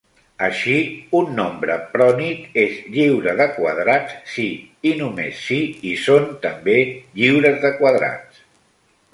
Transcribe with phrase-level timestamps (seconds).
[0.45, 0.75] Així,
[1.17, 4.47] un nombre prònic és lliure de quadrats si
[4.93, 5.61] i només si
[5.93, 8.45] i són també lliures de quadrats.